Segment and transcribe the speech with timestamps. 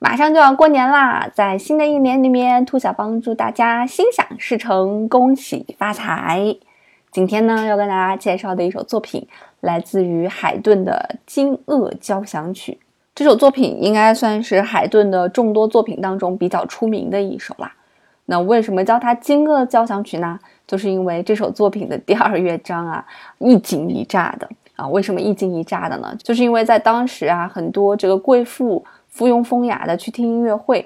[0.00, 6.54] 马上就要过年啦，在新的一年里面，兔小帮祝大家心想事成，恭喜发财。
[7.10, 9.26] 今天呢，要跟大家介绍的一首作品，
[9.60, 12.72] 来自于海顿的《惊愕交响曲》。
[13.14, 17.72] 这首作品应该算是海顿的众多作品当中比较出名的一首啦。
[18.26, 20.38] 那为什么叫它《惊愕交响曲》呢？
[20.66, 23.06] 就是因为这首作品的第二乐章啊，
[23.38, 24.86] 一惊一乍的啊。
[24.88, 26.14] 为什么一惊一乍的呢？
[26.22, 28.84] 就是因为在当时啊，很多这个贵妇。
[29.14, 30.84] 附庸风雅的去听音乐会，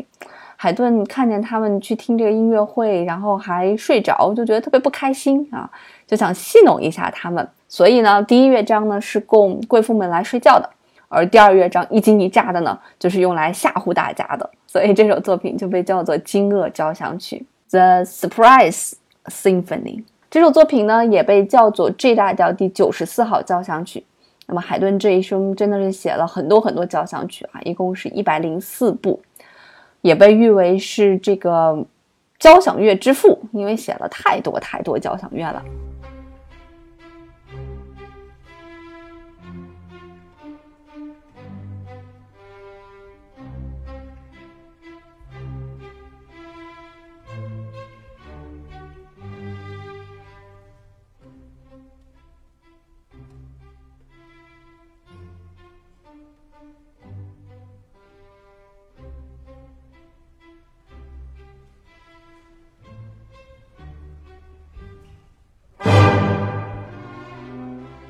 [0.55, 5.69] 海顿看见他们去听这个音乐会，然后还睡着，就觉得特别不开心啊，
[6.07, 7.49] 就想戏弄一下他们。
[7.69, 10.69] 所以呢，第一乐章呢是供贵妇们来睡觉的，
[11.09, 14.49] 而第二乐章一惊一乍的呢，就是用来吓唬大家的。
[14.67, 18.93] 所以这首作品就被叫做《惊愕交响曲》（The Surprise
[19.25, 20.05] Symphony）。
[20.31, 24.05] 这首作品呢也被叫做 G 大调第九十四号交响曲。
[24.49, 29.21] 那么海顿这一生真的是写了很多很多交响曲啊，一共是一百零四部，
[30.01, 31.85] 也被誉为是这个
[32.39, 35.63] 交响乐之父，因为写了太多太多交响乐了。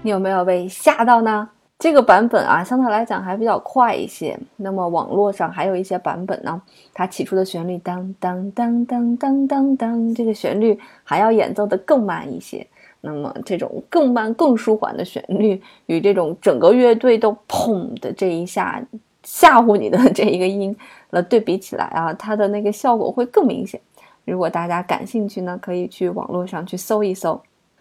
[0.09, 1.47] 你有没有被吓到呢？
[1.79, 4.41] 这个版本啊，相对来讲还比较快一些。
[4.57, 6.63] 那么网络上还有一些版本呢，
[6.95, 12.67] 它起初的旋律当当当当当当当，这个旋律还要演奏的更慢一些。
[13.03, 18.83] 那么这种更慢、更舒缓的旋律，与这种整个乐队都砰的这一下
[19.23, 20.75] 吓唬你的 这一个音，
[21.11, 23.79] 来对比起来啊，它的那个效果会更明显。
[24.25, 27.39] 如果大家感兴趣呢，可以去网络上去搜一搜。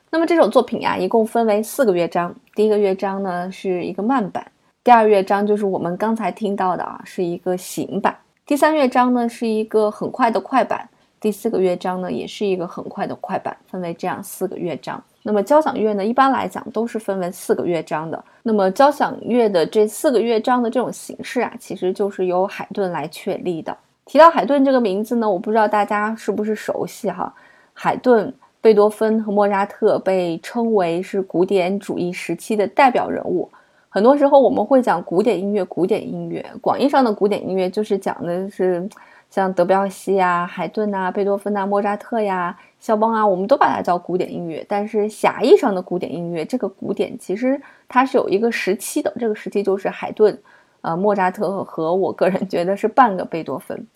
[0.09, 2.34] 那么这首作品呀，一共分为四个乐章。
[2.56, 4.50] 第一个乐章呢是一个慢板，
[4.81, 8.18] 第二乐章就是我们刚才听到的啊，是一个行板。
[8.45, 10.88] 第三乐章呢是一个很快的快板，
[11.19, 15.03] 第四个乐章呢也是一个很快的快板，分为这样四个乐章。
[15.23, 18.24] 那么交响乐呢，一般来讲都是分为四个乐章的。
[18.44, 23.75] 那么交响乐的这四个乐章的这种形式啊，其实就是由海顿来确立的。
[24.06, 27.35] 提到海顿这个名字呢，我不知道大家是不是熟悉哈，
[27.74, 28.34] 海顿。
[28.62, 33.50] 贝多芬和莫扎特被称为是古典主义时期的代表人物。
[33.90, 38.88] 很多时候我们会讲古典音乐，古典音乐广义上的古典音乐就是讲的是
[39.29, 44.66] 像德彪西呀、海顿呐、贝多芬呐、莫扎特呀、肖邦啊，我们都把它叫古典音乐。
[44.68, 50.38] 但是狭义上的古典音乐，这个古典其实它是有一个时期的，这个时期就是海顿、
[50.81, 53.88] 呃莫扎特和我个人觉得是半个贝多芬。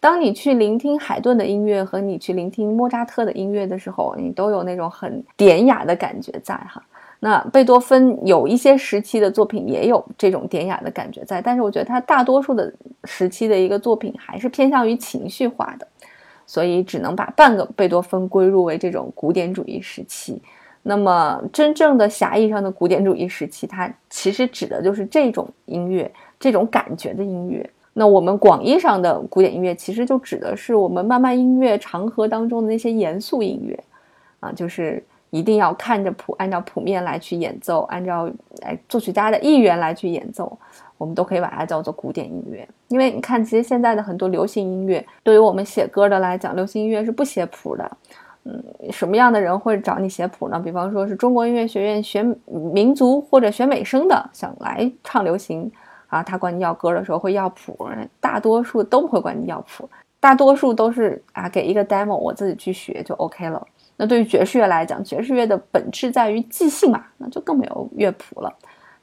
[0.00, 6.82] 当你去聆听海顿的音乐和你去聆听莫扎特的音乐的时候，你都有那种很典雅的感觉在哈。
[7.20, 12.72] 那贝多芬有一些时期的作品也有这种典雅的感觉在，但是我觉得他大多数的
[13.04, 15.88] 时期的一个作品还是偏向于情绪化的，
[16.46, 20.40] 所以只能把半个贝多芬归入为这种古典主义时期。
[20.84, 27.68] 那么真正的狭义上的古典主义时期，它其实指的就是这种音乐、这种感觉的音乐。
[27.98, 33.76] 那我们广义上的古典音乐，其实就指的是我们慢慢音乐长河当中的那些严肃音乐，
[34.38, 38.30] 啊，就是一定要看着谱，按照谱面来去演奏，按照
[38.62, 40.56] 哎作曲家的意愿来去演奏，
[40.96, 42.66] 我们都可以把它叫做古典音乐。
[42.86, 47.90] 因为你看，其实现在的很多流行音乐，对于我们写歌的来讲，流行音乐是不写谱的。
[48.44, 48.62] 嗯，
[48.92, 50.58] 什么样的人会找你写谱呢？
[50.58, 55.68] 比方说是中国音乐学院学民族或者学美声的，想来唱流行。
[56.08, 57.88] 啊，他管你要歌的时候会要谱，
[58.20, 59.88] 大多数都不会管你要谱，
[60.18, 63.64] 大多数都是啊给一个 demo，我自己去学就 OK 了。
[63.96, 68.52] 那对于爵士乐来讲，爵士乐的本质在于即兴嘛，那就更没有乐谱了。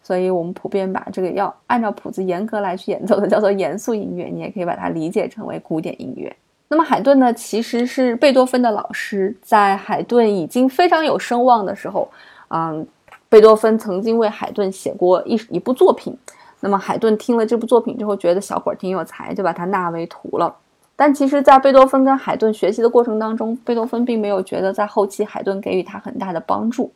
[0.01, 6.33] 所以我们普遍把这个要按照谱子严格来去演奏的叫做严肃音乐，你也可以把它理解成为古典音乐。
[6.67, 12.09] 那么海顿呢，其实是贝多芬的老师，在海顿已经非常有声望的时候，
[12.49, 12.87] 嗯，
[13.27, 16.17] 贝多芬曾经为海顿写过一一部作品。
[16.65, 20.51] 那么海顿听了这部作品之后，觉得小伙儿挺有才，就把他纳为徒了。
[20.95, 26.91] 但其实，在贝多芬跟海顿学习的过程当中，贝多芬并没有觉得在后期海顿给予他很大的帮助，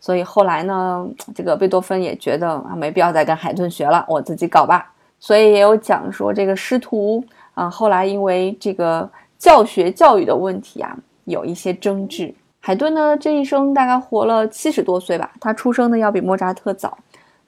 [0.00, 4.92] 所以后来呢，这个贝多芬也觉得啊，没必要再跟海顿学了，我自己搞吧。
[5.20, 7.24] 所以也有讲说，这个师徒
[7.54, 9.08] 啊，后来因为这个
[9.38, 10.96] 教学教育的问题啊，
[11.26, 12.34] 有一些争执。
[12.58, 16.98] 海顿呢，这一生大概活了七十多岁吧，他出生的要比莫扎特早，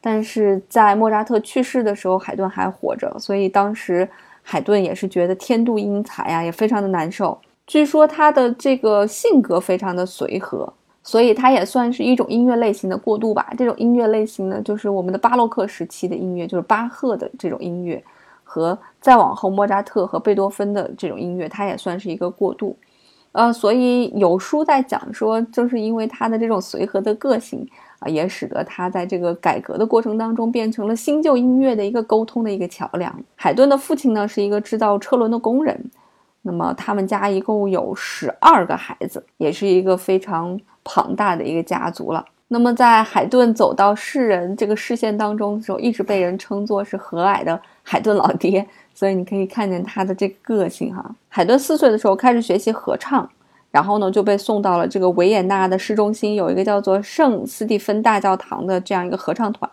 [0.05, 4.07] 但是在莫扎特去世的时候，海顿还活着，所以当时。
[4.47, 7.39] 海顿也是觉得天妒英才呀，也非常的难受。
[7.67, 10.71] 据说他的这个性格非常的随和，
[11.03, 13.51] 所以他也算是一种音乐类型的过渡吧。
[13.57, 18.05] 这种音乐类型呢，就是我们的巴洛克时期的音乐，就是巴赫的这种音乐，
[18.43, 22.77] 和再往后莫扎特和贝多芬的这种音乐，它也算是一个过渡。
[23.33, 27.67] 呃，所以有书在讲说，就是因为他的这种随和的个性。
[28.07, 33.15] 也使得他在这个改革的过程当中变成了新旧音乐的一个沟通的一个桥梁。
[33.37, 35.91] 海顿的父亲呢是一个制造车轮的工人，
[36.43, 42.25] 那么他们家一共有十二个孩子，也是一个非常庞大的一个家族了。
[42.49, 48.65] 那么在海顿走到世人这个视线当中的时候，一直被人称作是和蔼的海顿老爹，
[48.95, 51.05] 所以你可以看见他的这个个性哈。
[51.29, 53.29] 海顿四岁的时候开始学习合唱。
[53.75, 59.69] 然后呢，就被送到了这个维也纳的市中心，有一个叫做圣斯蒂芬大教堂的这样一个合唱团。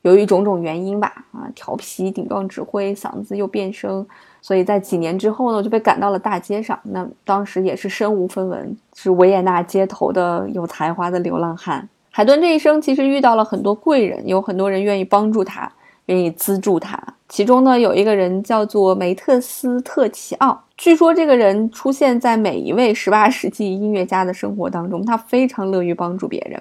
[0.00, 4.06] 由于种种原因吧，啊，调皮、顶撞指挥，嗓子又变声，
[4.40, 6.78] 所以在几年之后呢，就被赶到了大街上。
[6.84, 11.86] 那当时也是身无分文，是维也纳街头的有才华的流浪汉。
[12.10, 15.70] 海顿这一生其实遇到了很多贵人，有很多人愿意帮助他。
[16.06, 26.60] 愿意资助他，其中呢有一个人叫做梅特斯特奇奥，据说这个人出现在每一位十八世纪音乐家的生活当中，他非常乐于帮助别人。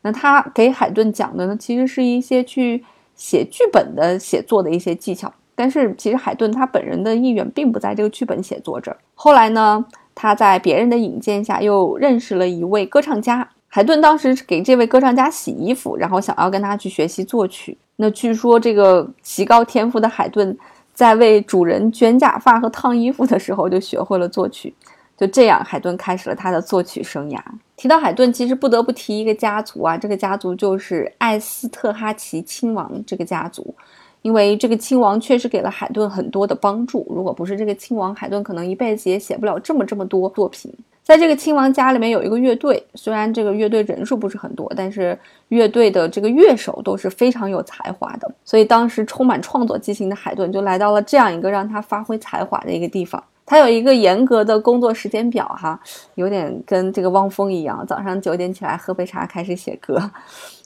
[0.00, 2.82] 那他给海顿讲的呢，其实是一些去
[3.14, 8.96] 写剧本的写作的一些技巧，但是其实海顿他本人的意愿并不在这个剧本写作这儿。
[9.14, 9.84] 后来呢，
[10.14, 13.48] 他在别人的引荐下又认识了一位歌唱家。
[13.68, 17.76] 海顿当时给这位歌唱家洗衣服，然后想要跟他去学习作曲。
[17.96, 20.56] 那据说这个极高天赋的海顿，
[20.94, 24.74] 在为主人卷假发和烫衣服的时候就学会了作曲。
[25.16, 27.38] 就这样，海顿开始了他的作曲生涯。
[27.76, 33.74] 提到海顿，其实不得不提一个家族啊，这个家族就是艾斯特哈奇亲王这个家族。
[34.22, 40.72] 因为这个亲王确实给了海顿很多的帮助，如果不是这个亲王，海顿可能一辈子也写不了这么这么多作品。
[41.02, 45.18] 在这个亲王家里面有一个乐队，虽然这个乐队人数不是很多，但是
[45.48, 48.30] 乐队的这个乐手都是非常有才华的。
[48.44, 53.22] 所以当时充满创作激情的海顿就来到了这样一个让他发挥才华的一个地方。
[53.44, 55.78] 他有一个严格的工作时间表，哈，
[56.14, 60.00] 有点跟这个汪峰一样，早上九点起来喝杯茶开始写歌。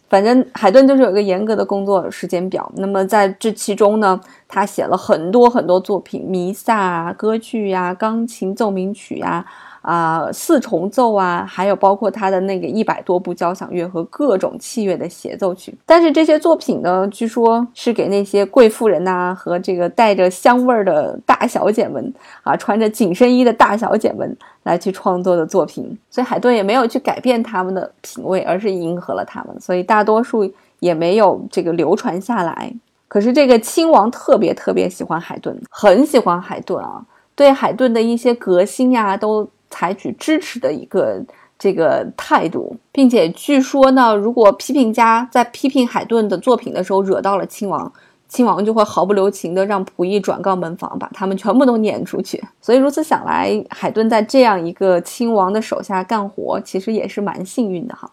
[0.08, 2.70] 反正海顿就是有一个严格的工作时间表。
[2.76, 9.44] 那么在这其中呢，他写了很多很多作品，弥撒啊、歌剧呀、钢琴奏鸣曲呀。
[9.86, 15.72] 啊四重奏啊，还有包括他的那个一百多部交响乐和各种器乐的协奏曲。
[15.86, 22.12] 但是这些作品呢，据说是给那些贵妇人呐和这个带着香味儿的大小姐们
[22.42, 25.96] 啊，穿着紧身衣的大小姐们来去创作的作品。
[26.10, 32.72] 所以海顿也没有去改变他们的品味，而是迎合了他们，所以大多数也没有这个流传下来。
[33.06, 37.00] 可是这个亲王特别特别喜欢海顿，很喜欢海顿啊，
[37.36, 39.48] 对海顿的一些革新呀都。
[39.70, 41.22] 采取支持的一个
[41.58, 47.90] 这个态度，并且据说呢，如果批评家在批评海顿的作品的时候惹到了亲王，
[48.28, 52.42] 亲王就会毫不留情的让仆役转告门房，把他们全部都撵出去。
[52.60, 58.10] 所以如此想来，海顿在这样一个亲王的手下干活，其实也是蛮幸运的哈。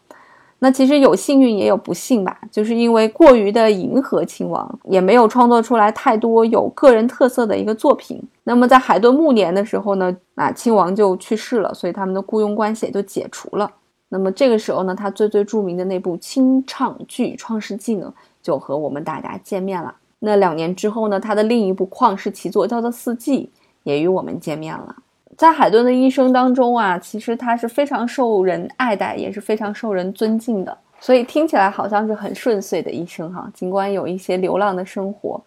[0.63, 8.23] 那其实有幸运也有不幸吧，就是因为过于的迎合亲王，也没有创作出来太多有个人特色的一个作品。
[8.45, 13.69] 那么在海顿暮年的时候呢，那亲王就去世了，所以他们的雇佣关系也就解除了。
[14.07, 19.93] 那么这个时候呢，他最最著名的那部清唱剧《创世纪》呢，就和我们大家见面了。
[20.19, 23.49] 那两年之后呢，他的另一部旷世奇作叫做《四季》，
[23.83, 24.95] 也与我们见面了。
[25.37, 30.77] 在海顿的一生当中啊，其实他是非常受人爱戴，也是非常受人尊敬的。
[30.99, 33.49] 所以听起来好像是很顺遂的一生哈。
[33.53, 35.41] 尽管有一些流浪的生活，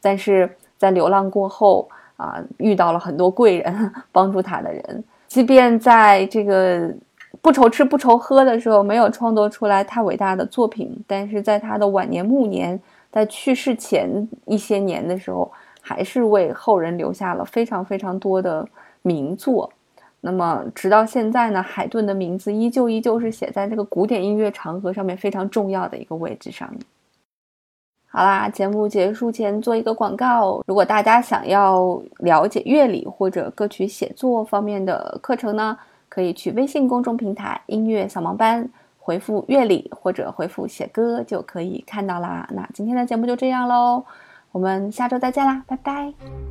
[0.00, 5.04] 但是在流浪过后啊，遇到了很多贵人帮助他的人。
[5.26, 6.92] 即便在这个
[7.40, 12.78] 不愁吃不愁喝的时候，没有创作出来太伟大的作品，但是在他的晚年暮年，
[13.10, 18.68] 在去世前一些年的时候，还是为后人留下了非常非常多的。
[19.02, 19.72] 名作，
[20.20, 26.80] 那么直到现在呢，海顿的名字依旧依旧是写在这个古典音乐长河上面非常重要的一个位置上面。
[28.12, 30.60] 好啦，节目结束前做一个广告。
[30.66, 35.78] 如果大家想要了解乐理或者歌曲写作方面的课程呢，
[36.08, 42.48] 可以去微信公众平台“音乐扫盲班”回复“乐理”或者回复“写歌”就可以看到啦。
[42.52, 44.04] 那今天的节目就这样喽，
[44.50, 46.49] 我们下周再见啦，拜拜。